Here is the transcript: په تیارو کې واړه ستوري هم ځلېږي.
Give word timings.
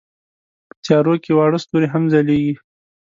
په 0.67 0.75
تیارو 0.85 1.15
کې 1.23 1.31
واړه 1.35 1.57
ستوري 1.63 1.87
هم 1.93 2.03
ځلېږي. 2.13 2.53